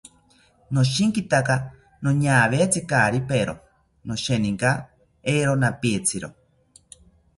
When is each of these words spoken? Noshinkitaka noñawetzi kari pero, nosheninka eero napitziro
Noshinkitaka 0.75 1.55
noñawetzi 2.03 2.79
kari 2.89 3.19
pero, 3.29 3.53
nosheninka 4.07 4.69
eero 5.31 5.53
napitziro 5.61 6.27